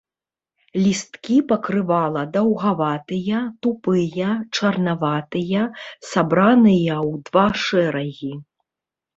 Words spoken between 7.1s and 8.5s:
два шэрагі.